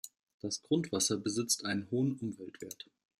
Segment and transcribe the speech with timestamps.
[0.39, 2.89] Das Grundwasser besitzt einen hohen Umweltwert.